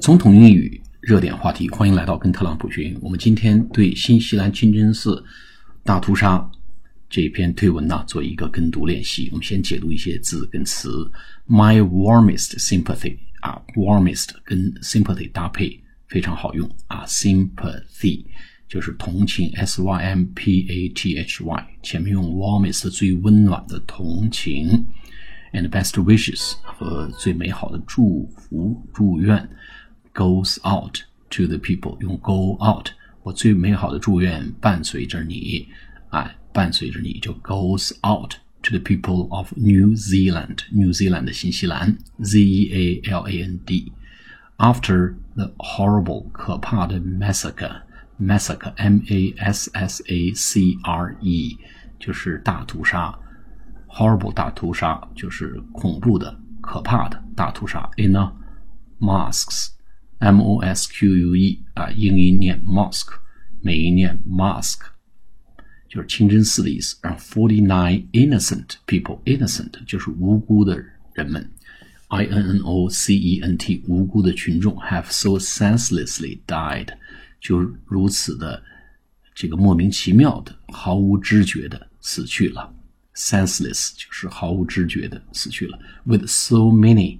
[0.00, 2.98] 总统英语热点话题，欢迎来到跟特朗普学英语。
[3.02, 5.22] 我们今天对新西兰清真寺
[5.84, 6.50] 大屠杀
[7.10, 9.28] 这篇推文呢做一个跟读练习。
[9.30, 10.88] 我们先解读一些字跟词。
[11.46, 15.78] My warmest sympathy 啊，warmest 跟 sympathy 搭配
[16.08, 18.24] 非常好用啊，sympathy
[18.68, 24.82] 就是同情，s y m p a t h y，前面用 warmest 最温暖的同情
[25.52, 29.46] ，and best wishes 和最美好的祝福祝愿。
[30.20, 30.98] goes out
[31.30, 32.90] to the people，用 go out，
[33.22, 35.66] 我最美好的祝愿伴随着你，
[36.10, 43.60] 哎，伴随着你就 goes out to the people of New Zealand，New Zealand 新西兰，Z E A L A N
[43.64, 43.90] D。
[44.58, 51.56] After the horrible 可怕的 massacre，massacre，M A S S A C R E，
[51.98, 53.18] 就是大屠杀
[53.88, 57.88] ，horrible 大屠杀就是恐怖的、可怕的大屠杀。
[57.96, 58.30] In a
[59.00, 59.79] mosques。
[60.19, 63.13] M O S Q U E 啊，英音念 mosque，
[63.61, 64.85] 美音念 mosque，
[65.89, 66.97] 就是清真寺的意思。
[67.01, 71.51] 然后 forty nine innocent people，innocent 就是无辜的人们，
[72.07, 76.89] I N N O C E N T 无辜的群众 have so senselessly died，
[77.41, 78.63] 就如此的
[79.33, 82.73] 这个莫名其妙的、毫无知觉的死去了。
[83.15, 85.77] senseless 就是毫无知觉的死去了。
[86.03, 87.19] With so many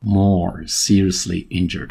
[0.00, 1.90] more seriously injured。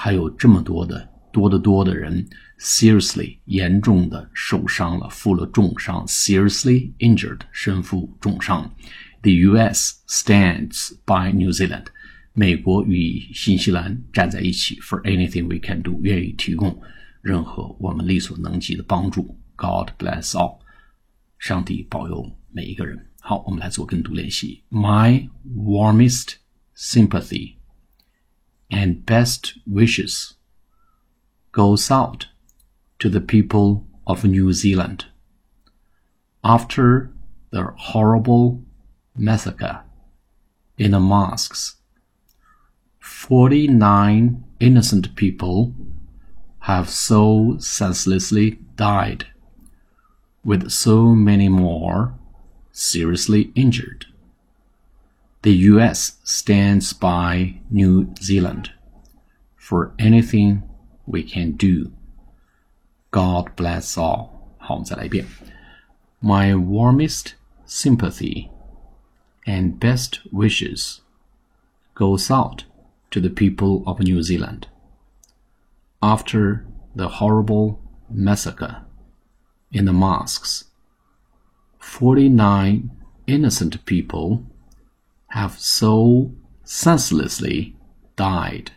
[0.00, 2.24] 还有这么多的多得多的人
[2.60, 8.72] seriously 严重的受伤了，负了重伤，seriously injured 身负重伤。
[9.22, 9.96] The U.S.
[10.06, 11.86] stands by New Zealand，
[12.32, 16.80] 美国与新西兰站在一起，for anything we can do，愿意提供
[17.20, 19.36] 任何我们力所能及的帮助。
[19.56, 20.60] God bless all，
[21.40, 23.04] 上帝保佑每一个人。
[23.18, 24.62] 好，我们来做跟读练习。
[24.70, 26.34] My warmest
[26.76, 27.56] sympathy
[28.70, 30.34] and best wishes
[31.52, 32.26] goes out
[32.98, 35.06] to the people of New Zealand
[36.44, 37.10] after
[37.50, 38.62] the horrible
[39.16, 39.80] massacre
[40.76, 41.76] in the mosques.
[43.00, 45.74] 49 innocent people
[46.60, 49.26] have so senselessly died,
[50.44, 52.14] with so many more
[52.70, 54.06] seriously injured.
[55.41, 56.17] The U.S.
[56.23, 58.71] stands by New Zealand
[59.57, 60.63] for anything
[61.05, 61.91] we can do.
[63.11, 64.55] God bless all.
[64.57, 65.25] 好，我们再来一遍。
[66.21, 67.33] My warmest
[67.67, 68.49] sympathy
[69.45, 70.99] and best wishes
[71.95, 72.63] goes out
[73.11, 74.67] to the people of New Zealand
[75.99, 77.79] after the horrible
[78.09, 78.83] massacre
[79.71, 80.63] in the mosques.
[81.79, 82.89] 49
[83.27, 84.45] innocent people
[85.27, 86.31] have so
[86.63, 87.75] senselessly
[88.15, 88.71] died,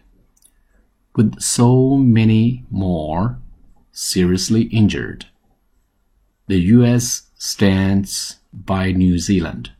[1.14, 3.38] with so many more
[3.92, 5.26] seriously injured.
[6.46, 9.72] The US stands by New Zealand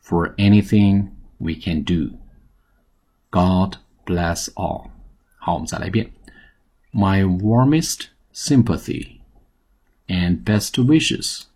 [0.00, 2.18] for anything we can do.
[3.30, 4.90] God bless all.
[5.38, 6.10] 好，我们再来一遍。
[6.92, 9.20] My warmest sympathy
[10.06, 11.46] and best wishes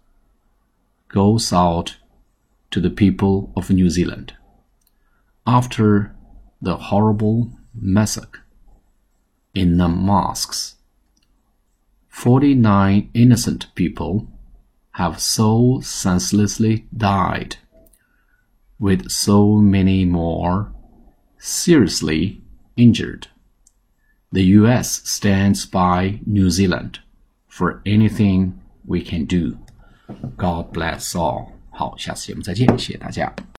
[1.09, 1.93] goes out
[2.71, 4.33] to the people of New Zealand
[5.47, 6.15] after
[6.61, 8.41] the horrible massacre
[9.55, 10.77] in the mosques.
[12.09, 14.27] 49 innocent people
[14.93, 17.57] have so senselessly died,
[18.81, 20.73] with so many more
[21.39, 22.43] seriously
[22.77, 23.29] injured.
[24.33, 26.99] The US stands by New Zealand
[27.47, 29.57] for anything we can do.
[30.37, 31.53] God bless all.
[31.71, 33.33] 好，下次节目再见，谢谢大家。